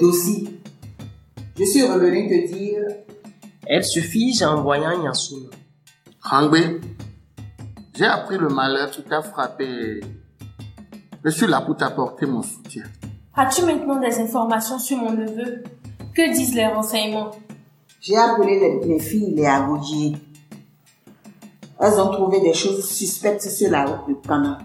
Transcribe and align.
Dossi, 0.00 0.58
je 1.58 1.64
suis 1.64 1.82
revenu 1.86 2.28
te 2.28 2.52
dire. 2.52 2.82
Elle 3.66 3.84
se 3.84 4.00
fige 4.00 4.42
en 4.42 4.62
voyant 4.62 5.00
Yasuna. 5.04 5.50
Hangbe, 6.28 6.80
j'ai 7.94 8.06
appris 8.06 8.38
le 8.38 8.48
malheur 8.48 8.90
qui 8.90 9.02
t'a 9.02 9.22
frappé. 9.22 10.00
Je 11.22 11.30
suis 11.30 11.46
là 11.46 11.60
pour 11.60 11.76
t'apporter 11.76 12.26
mon 12.26 12.42
soutien. 12.42 12.84
As-tu 13.42 13.62
maintenant 13.62 13.98
des 13.98 14.20
informations 14.20 14.78
sur 14.78 14.98
mon 14.98 15.12
neveu? 15.12 15.62
Que 16.14 16.30
disent 16.30 16.54
les 16.54 16.66
renseignements? 16.66 17.30
J'ai 17.98 18.14
appelé 18.14 18.60
les, 18.60 18.86
mes 18.86 19.00
filles 19.00 19.34
les 19.34 19.46
Agodiers. 19.46 20.16
Elles 21.80 21.98
ont 21.98 22.10
trouvé 22.10 22.42
des 22.42 22.52
choses 22.52 22.86
suspectes 22.86 23.48
sur 23.48 23.70
la 23.70 23.86
route 23.86 24.08
de 24.08 24.28
Cana. 24.28 24.58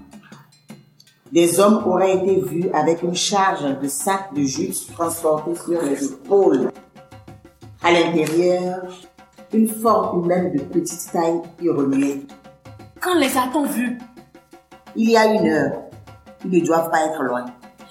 Des 1.31 1.57
hommes 1.57 1.87
auraient 1.87 2.17
été 2.17 2.41
vus 2.41 2.69
avec 2.73 3.01
une 3.01 3.15
charge 3.15 3.63
de 3.79 3.87
sacs 3.87 4.33
de 4.33 4.41
jus 4.41 4.73
transportés 4.93 5.55
sur 5.55 5.81
les 5.81 6.03
épaules. 6.03 6.69
À 7.81 7.93
l'intérieur, 7.93 8.93
une 9.53 9.69
forme 9.69 10.25
humaine 10.25 10.51
de 10.51 10.59
petite 10.59 11.13
taille 11.13 11.41
y 11.61 11.69
remuait. 11.69 12.23
Quand 12.99 13.17
les 13.17 13.37
a-t-on 13.37 13.67
vus? 13.67 13.97
Il 14.97 15.11
y 15.11 15.15
a 15.15 15.33
une 15.33 15.47
heure. 15.47 15.83
Ils 16.43 16.59
ne 16.61 16.65
doivent 16.65 16.91
pas 16.91 17.05
être 17.05 17.23
loin. 17.23 17.45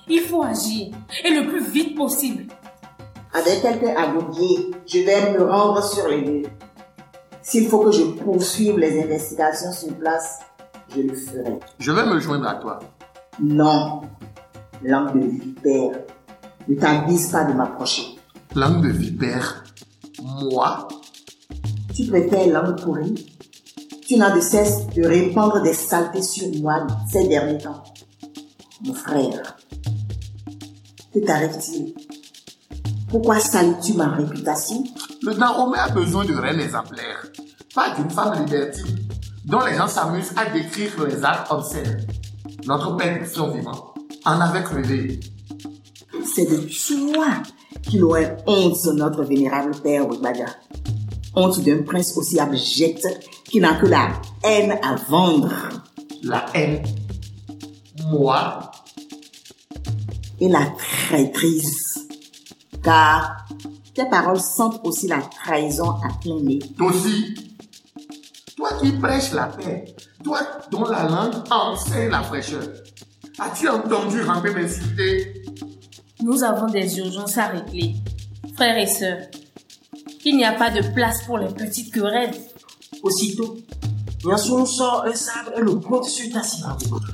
Il 0.09 0.21
faut 0.21 0.43
agir, 0.43 0.95
et 1.25 1.31
le 1.31 1.49
plus 1.49 1.65
vite 1.65 1.97
possible. 1.97 2.45
Avec 3.33 3.63
quelques 3.63 3.97
agoudiers, 3.97 4.71
je 4.87 4.99
vais 4.99 5.33
me 5.33 5.51
rendre 5.51 5.83
sur 5.83 6.07
les 6.09 6.21
lieux. 6.21 6.49
S'il 7.43 7.69
faut 7.69 7.81
que 7.81 7.91
je 7.91 8.03
poursuive 8.03 8.79
les 8.79 9.03
investigations 9.03 9.73
sur 9.73 9.95
place, 9.95 10.41
je 10.95 11.01
le 11.01 11.15
ferai. 11.15 11.59
Je 11.79 11.91
vais 11.91 12.07
me 12.07 12.21
joindre 12.21 12.47
à 12.49 12.55
toi. 12.57 12.81
Non, 13.43 14.03
langue 14.83 15.21
de 15.21 15.27
vipère, 15.27 15.99
ne 16.69 16.75
t'avise 16.75 17.31
pas 17.31 17.45
de 17.45 17.53
m'approcher. 17.55 18.19
Langue 18.55 18.83
de 18.83 18.91
vipère 18.91 19.65
Moi? 20.23 20.87
Tu 21.95 22.07
préfères 22.07 22.47
langue 22.49 22.81
pourrie 22.81 23.15
Tu 24.07 24.17
n'as 24.17 24.35
de 24.35 24.41
cesse 24.41 24.87
de 24.89 25.05
répandre 25.05 25.63
des 25.63 25.73
saletés 25.73 26.23
sur 26.23 26.49
moi 26.61 26.87
ces 27.11 27.27
derniers 27.27 27.59
temps. 27.59 27.83
Mon 28.85 28.95
frère, 28.95 29.57
que 31.15 31.21
t'arrive-t-il 31.21 31.95
Pourquoi 33.09 33.39
salis-tu 33.39 33.95
ma 33.95 34.09
réputation? 34.09 34.85
Le 35.23 35.35
Dahomey 35.35 35.79
a 35.79 35.91
besoin 35.91 36.25
de 36.25 36.35
reines 36.35 36.61
exemplaires, 36.61 37.27
pas 37.75 37.95
d'une 37.95 38.11
femme 38.11 38.45
libertine 38.45 38.99
dont 39.45 39.61
les 39.65 39.77
gens 39.77 39.87
s'amusent 39.87 40.33
à 40.37 40.47
décrire 40.47 41.07
les 41.07 41.25
actes 41.25 41.51
obscènes. 41.51 42.07
Notre 42.67 42.97
père 42.97 43.23
est 43.23 43.57
vivant 43.57 43.95
en 44.25 44.41
avait 44.41 44.63
crevé. 44.63 45.21
C'est 46.35 46.47
de 46.47 46.57
toi 46.57 47.27
qu'il 47.83 48.03
aurait 48.05 48.39
honte 48.47 48.77
sur 48.77 48.95
notre 48.95 49.23
vénérable 49.23 49.73
père 49.83 50.09
Wibada. 50.09 50.47
Honte 51.35 51.61
d'un 51.63 51.83
prince 51.83 52.17
aussi 52.17 52.39
abject 52.39 53.07
qui 53.45 53.61
n'a 53.61 53.75
que 53.75 53.87
la 53.87 54.09
haine 54.43 54.79
à 54.83 54.97
vendre. 55.09 55.53
La 56.23 56.47
haine 56.55 56.83
Moi 58.07 58.71
Et 60.45 60.49
la 60.49 60.67
traîtrise. 60.77 62.07
Car 62.83 63.47
tes 63.95 64.05
paroles 64.11 64.41
sentent 64.41 64.79
aussi 64.85 65.09
la 65.09 65.23
trahison 65.23 65.89
à 65.89 66.09
plein 66.21 66.39
nez. 66.43 66.59
Aussi, 66.81 67.35
toi 68.55 68.69
qui 68.79 68.93
prêches 68.93 69.33
la 69.33 69.47
paix, 69.47 69.87
toi 70.23 70.41
dont 70.71 70.85
la 70.85 71.05
langue 71.09 71.33
enseigne 71.51 72.11
la 72.11 72.23
fraîcheur, 72.23 72.63
as-tu 73.39 73.71
entendu 73.71 74.21
ramper 74.21 74.51
m'insulter 74.51 75.45
Nous 76.21 76.45
avons 76.45 76.67
des 76.67 76.99
urgences 76.99 77.39
à 77.39 77.47
régler, 77.47 77.95
frères 78.55 78.77
et 78.77 78.87
sœurs. 78.87 79.27
Il 80.27 80.37
n'y 80.37 80.45
a 80.45 80.53
pas 80.53 80.71
de 80.71 80.83
place 80.93 81.23
pour 81.25 81.39
les 81.39 81.55
petites 81.55 81.91
querelles. 81.91 82.35
Aussitôt, 83.03 83.57
Yansun 84.23 84.67
sort 84.67 85.07
un 85.07 85.15
sabre 85.15 85.53
et 85.57 85.63
le 85.63 85.81
pointe 85.81 86.05
sur 86.05 86.31
ta 86.31 86.43
cible. 86.43 86.69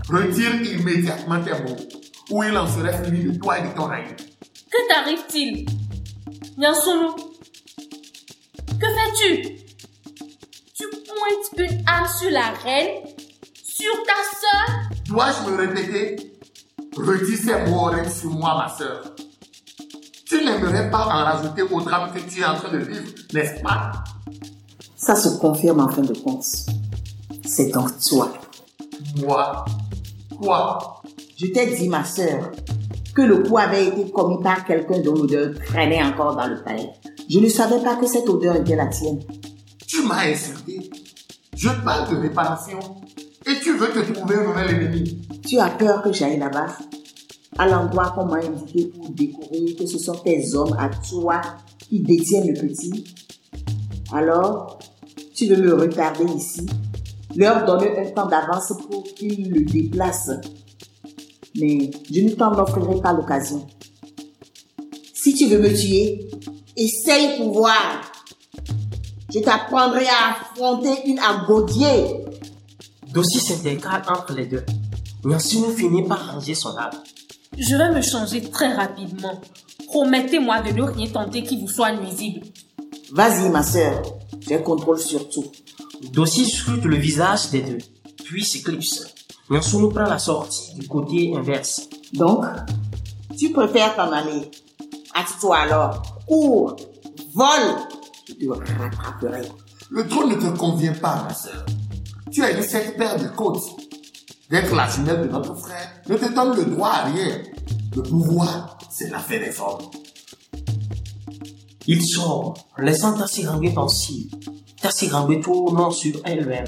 Retire 0.09 0.61
immédiatement 0.63 1.41
tes 1.45 1.53
mots, 1.53 1.77
ou 2.31 2.43
il 2.45 2.57
en 2.57 2.67
serait 2.67 3.03
fini 3.05 3.25
de 3.25 3.39
toi 3.39 3.59
et 3.59 3.63
de 3.69 3.75
ton 3.75 3.87
règne. 3.87 4.15
Que 4.71 4.89
t'arrive-t-il? 4.89 5.67
Nyansunu, 6.59 7.09
que 8.69 8.87
fais-tu? 8.87 9.57
Tu 10.75 10.85
pointes 10.89 11.71
une 11.71 11.83
arme 11.87 12.09
sur 12.19 12.31
la 12.31 12.51
reine 12.65 13.03
Sur 13.65 13.93
ta 14.05 14.15
sœur? 14.41 14.91
Dois-je 15.07 15.51
me 15.51 15.57
répéter? 15.57 16.37
Retire 16.97 17.39
ces 17.39 17.71
mots 17.71 17.87
horribles 17.87 18.11
sur 18.11 18.31
moi, 18.31 18.57
ma 18.57 18.69
sœur. 18.77 19.15
Tu 20.27 20.45
n'aimerais 20.45 20.91
pas 20.91 21.07
en 21.07 21.25
rajouter 21.25 21.63
au 21.63 21.81
drame 21.81 22.13
que 22.13 22.21
tu 22.21 22.41
es 22.41 22.45
en 22.45 22.55
train 22.55 22.71
de 22.73 22.79
vivre, 22.79 23.11
n'est-ce 23.33 23.61
pas? 23.63 23.91
Ça 24.97 25.17
se 25.17 25.29
confirme 25.39 25.81
en 25.81 25.89
fin 25.89 26.03
de 26.03 26.13
compte. 26.15 26.45
C'est 27.45 27.71
donc 27.71 27.99
toi. 28.01 28.33
Moi 29.17 29.65
Quoi? 30.41 31.00
Je 31.41 31.47
t'ai 31.47 31.75
dit, 31.75 31.89
ma 31.89 32.05
sœur, 32.05 32.53
que 33.15 33.23
le 33.23 33.43
coup 33.43 33.57
avait 33.57 33.87
été 33.87 34.11
commis 34.11 34.43
par 34.43 34.63
quelqu'un 34.67 34.99
dont 35.01 35.15
l'odeur 35.15 35.55
traînait 35.55 36.03
encore 36.03 36.37
dans 36.37 36.47
le 36.47 36.63
palais. 36.63 36.91
Je 37.31 37.39
ne 37.39 37.49
savais 37.49 37.83
pas 37.83 37.97
que 37.97 38.07
cette 38.07 38.29
odeur 38.29 38.57
était 38.57 38.77
la 38.77 38.89
tienne. 38.89 39.21
Tu 39.87 40.03
m'as 40.03 40.27
insulté. 40.27 40.91
Je 41.57 41.71
parle 41.83 42.11
de 42.11 42.21
réparation. 42.21 42.79
Et 43.47 43.59
tu 43.63 43.75
veux 43.75 43.89
te 43.89 44.13
trouver 44.13 44.35
un 44.35 44.49
nouvel 44.49 44.83
ennemi. 44.83 45.23
Tu 45.49 45.59
as 45.59 45.71
peur 45.71 46.03
que 46.03 46.13
j'aille 46.13 46.39
là-bas 46.39 46.77
à 47.57 47.67
l'endroit 47.67 48.11
qu'on 48.11 48.27
m'a 48.27 48.45
indiqué 48.45 48.89
pour 48.89 49.09
découvrir 49.09 49.77
que 49.79 49.87
ce 49.87 49.99
sont 49.99 50.17
tes 50.17 50.55
hommes 50.55 50.77
à 50.79 50.91
toi 50.91 51.41
qui 51.79 52.01
détiennent 52.01 52.49
le 52.49 52.61
petit. 52.61 53.15
Alors, 54.13 54.79
tu 55.35 55.47
veux 55.47 55.57
me 55.57 55.73
retarder 55.73 56.31
ici, 56.35 56.67
leur 57.35 57.65
donner 57.65 57.99
un 57.99 58.11
temps 58.11 58.27
d'avance 58.27 58.75
pour 58.91 59.05
qu'ils 59.05 59.51
le 59.51 59.65
déplacent. 59.65 60.33
Mais 61.59 61.91
je 62.11 62.21
ne 62.21 62.31
t'en 62.31 62.53
offrirai 62.59 63.01
pas 63.01 63.13
l'occasion. 63.13 63.67
Si 65.15 65.35
tu 65.35 65.47
veux 65.47 65.59
me 65.59 65.69
tuer, 65.69 66.29
essaye 66.77 67.37
pour 67.39 67.53
voir. 67.53 68.03
Je 69.33 69.41
t'apprendrai 69.41 70.07
à 70.07 70.31
affronter 70.33 71.09
une 71.09 71.19
agodier. 71.19 72.25
Dossi 73.13 73.41
s'intercale 73.41 74.03
entre 74.09 74.35
les 74.35 74.47
deux. 74.47 74.65
Yansunu 75.25 75.75
finit 75.77 76.05
par 76.05 76.33
ranger 76.33 76.55
son 76.55 76.77
arme. 76.77 76.99
Je 77.59 77.77
vais 77.77 77.91
me 77.91 78.01
changer 78.01 78.41
très 78.43 78.73
rapidement. 78.73 79.41
Promettez-moi 79.87 80.63
de 80.63 80.73
ne 80.73 80.83
rien 80.83 81.09
tenter 81.09 81.43
qui 81.43 81.61
vous 81.61 81.69
soit 81.69 81.93
nuisible. 81.93 82.47
Vas-y, 83.13 83.51
ma 83.51 83.63
sœur. 83.63 84.03
J'ai 84.41 84.63
contrôle 84.63 84.99
sur 84.99 85.29
tout. 85.29 85.51
Dossi 86.13 86.49
scrute 86.49 86.85
le 86.85 86.97
visage 86.97 87.51
des 87.51 87.61
deux, 87.61 87.79
puis 88.25 88.45
s'éclipse. 88.45 89.15
Yansunu 89.51 89.89
prend 89.93 90.05
la 90.05 90.19
sortie 90.19 90.75
du 90.75 90.87
côté 90.87 91.35
inverse. 91.37 91.89
Donc, 92.13 92.45
tu 93.37 93.51
préfères 93.51 93.97
t'en 93.97 94.13
aller. 94.13 94.49
Hâte-toi 95.15 95.57
alors. 95.57 96.03
Cours. 96.27 96.77
Vole. 97.35 97.77
Je 98.29 98.35
te 98.35 98.49
rattraperai. 98.49 99.49
Le 99.91 100.07
trône 100.07 100.31
ne 100.31 100.35
te 100.37 100.57
convient 100.57 100.93
pas, 100.93 101.25
ma 101.25 101.35
sœur. 101.35 101.67
Tu 102.31 102.45
es 102.45 102.63
cette 102.63 102.97
paire 102.97 103.19
de 103.21 103.27
côtes. 103.29 103.65
D'être 104.51 104.75
la 104.75 104.89
jumelle 104.89 105.23
de 105.23 105.33
notre 105.33 105.55
frère 105.57 105.91
ne 106.09 106.17
te 106.17 106.33
donne 106.33 106.57
le 106.57 106.65
droit 106.67 106.91
à 106.91 107.05
rien. 107.07 107.43
Le 107.97 108.03
pouvoir, 108.03 108.79
c'est 108.89 109.11
l'affaire 109.11 109.41
des 109.41 109.51
formes. 109.51 109.91
Il 111.89 112.05
sort, 112.05 112.55
laissant 112.79 113.17
Tassirangé 113.17 113.73
pensif. 113.73 114.31
Tassirangé 114.81 115.41
tournant 115.41 115.91
sur 115.91 116.21
elle-même, 116.25 116.67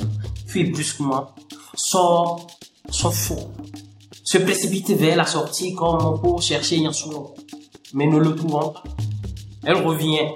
puis 0.49 0.65
brusquement, 0.71 1.29
sort 1.75 2.47
son 2.93 3.11
fou. 3.11 3.39
Se 4.25 4.39
précipite 4.39 4.91
vers 4.91 5.17
la 5.17 5.27
sortie 5.27 5.75
comme 5.75 6.21
pour 6.21 6.43
chercher 6.43 6.77
Yansuno. 6.79 7.35
Mais 7.95 8.07
ne 8.07 8.19
le 8.19 8.35
trouvant 8.35 8.71
pas. 8.71 8.83
Elle 9.65 9.77
revient. 9.77 10.29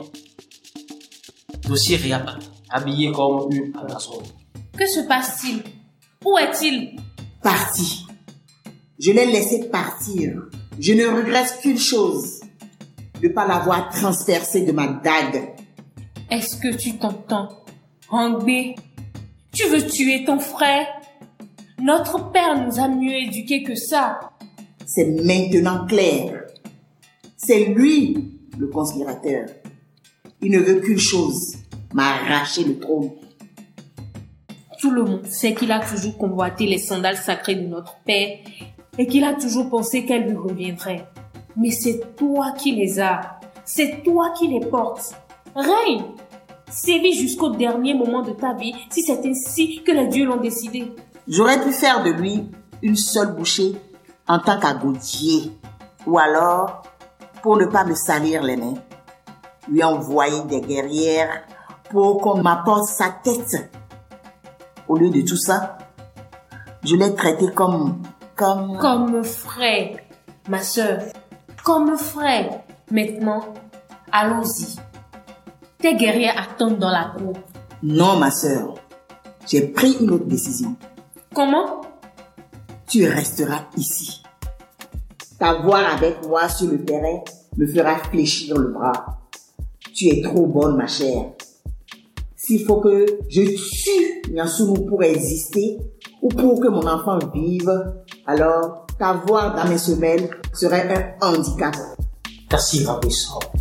Dossier 1.63 1.97
réapparaît, 1.97 2.39
habillée 2.71 3.13
comme 3.13 3.51
une 3.53 3.77
Amazone. 3.77 4.25
Que 4.77 4.87
se 4.87 5.01
passe-t-il? 5.01 5.63
Où 6.25 6.37
est-il? 6.39 6.97
Parti. 7.43 8.07
Je 8.99 9.13
l'ai 9.13 9.27
laissé 9.27 9.69
partir. 9.69 10.35
Je 10.79 10.93
ne 10.93 11.07
regrette 11.07 11.59
qu'une 11.61 11.79
chose. 11.79 12.41
De 13.21 13.29
ne 13.29 13.33
pas 13.33 13.47
l'avoir 13.47 13.89
transpercé 13.89 14.63
de 14.63 14.73
ma 14.73 14.89
dague. 14.89 15.55
Est-ce 16.31 16.57
que 16.57 16.77
tu 16.77 16.99
t'entends? 16.99 17.49
Hangbe, 18.11 18.75
tu 19.53 19.69
veux 19.69 19.87
tuer 19.87 20.25
ton 20.25 20.39
frère? 20.39 20.87
Notre 21.81 22.31
père 22.33 22.67
nous 22.67 22.81
a 22.81 22.89
mieux 22.89 23.15
éduqués 23.15 23.63
que 23.63 23.75
ça. 23.75 24.31
C'est 24.87 25.07
maintenant 25.23 25.87
clair. 25.87 26.45
C'est 27.37 27.67
lui 27.67 28.39
le 28.59 28.69
conspirateur. 28.69 29.49
Il 30.41 30.53
ne 30.53 30.59
veut 30.59 30.81
qu'une 30.81 30.99
chose, 30.99 31.57
m'arracher 31.93 32.65
le 32.65 32.79
trône. 32.79 33.11
Tout 34.81 34.91
le 34.91 35.05
monde 35.05 35.27
sait 35.27 35.55
qu'il 35.55 35.71
a 35.71 35.81
toujours 35.81 36.17
convoité 36.17 36.67
les 36.67 36.79
sandales 36.79 37.17
sacrées 37.17 37.57
de 37.57 37.67
notre 37.67 37.97
père 38.05 38.39
et 38.99 39.07
qu'il 39.07 39.25
a 39.25 39.35
toujours 39.35 39.69
pensé 39.69 40.07
qu'elles 40.07 40.29
lui 40.29 40.37
reviendraient. 40.37 41.07
Mais 41.57 41.71
c'est 41.71 42.17
toi 42.17 42.53
qui 42.53 42.75
les 42.75 43.01
as. 43.01 43.39
C'est 43.65 44.03
toi 44.03 44.33
qui 44.39 44.49
les 44.49 44.61
portes. 44.61 45.15
Règne. 45.55 46.05
Sévis 46.71 47.15
jusqu'au 47.15 47.51
dernier 47.51 47.95
moment 47.95 48.23
de 48.23 48.33
ta 48.33 48.55
vie 48.55 48.75
si 48.91 49.03
c'est 49.03 49.25
ainsi 49.27 49.83
que 49.83 49.93
les 49.93 50.09
dieux 50.09 50.25
l'ont 50.25 50.41
décidé. 50.41 50.93
J'aurais 51.29 51.61
pu 51.61 51.73
faire 51.73 52.03
de 52.05 52.11
lui 52.11 52.49
une 52.83 52.97
seule 52.97 53.33
bouchée 53.35 53.75
en 54.29 54.39
tant 54.39 54.59
qu'agodier. 54.61 55.53
Ou 56.07 56.19
alors, 56.19 56.83
pour 57.43 57.57
ne 57.57 57.67
pas 57.67 57.85
me 57.85 57.95
salir 57.95 58.43
les 58.43 58.57
mains, 58.57 58.75
lui 59.69 59.83
envoyer 59.83 60.43
des 60.43 60.61
guerrières 60.61 61.43
pour 61.91 62.21
qu'on 62.21 62.43
m'apporte 62.43 62.85
sa 62.89 63.11
tête. 63.11 63.71
Au 64.89 64.97
lieu 64.97 65.11
de 65.11 65.23
tout 65.23 65.37
ça, 65.37 65.79
je 66.85 66.95
l'ai 66.95 67.13
traité 67.15 67.49
comme, 67.53 68.03
comme, 68.37 68.79
Comme 68.79 69.25
frère, 69.25 69.97
ma 70.49 70.63
sœur. 70.63 71.01
Comme 71.65 71.97
frère. 71.99 72.61
Maintenant, 72.93 73.43
allons-y. 74.13 74.77
Tes 75.79 75.97
guerriers 75.97 76.31
attendent 76.31 76.79
dans 76.79 76.91
la 76.91 77.13
cour. 77.19 77.33
non, 77.83 78.17
ma 78.17 78.31
sœur. 78.31 78.75
J'ai 79.49 79.63
pris 79.67 79.97
une 80.01 80.11
autre 80.11 80.27
décision. 80.27 80.77
Comment? 81.37 81.83
Tu 82.89 83.07
resteras 83.07 83.67
ici. 83.77 84.23
T'avoir 85.39 85.95
avec 85.95 86.27
moi 86.27 86.49
sur 86.49 86.71
le 86.71 86.83
terrain 86.83 87.21
me 87.59 87.67
fera 87.67 87.99
fléchir 87.99 88.57
le 88.57 88.69
bras. 88.69 89.19
Tu 89.95 90.07
es 90.07 90.23
trop 90.23 90.47
bonne, 90.47 90.79
ma 90.79 90.87
chère. 90.87 91.33
S'il 92.35 92.65
faut 92.65 92.81
que 92.81 93.05
je 93.29 93.43
tue 93.43 94.33
Nyansunu 94.33 94.87
pour 94.87 95.03
exister 95.03 95.77
ou 96.23 96.29
pour 96.29 96.59
que 96.59 96.69
mon 96.69 96.87
enfant 96.87 97.19
vive, 97.35 97.71
alors 98.27 98.87
t'avoir 98.99 99.55
dans 99.55 99.69
mes 99.69 99.77
semelles 99.77 100.31
serait 100.55 101.19
un 101.21 101.35
handicap. 101.35 101.77
Rambé 102.51 103.11
sort. 103.11 103.53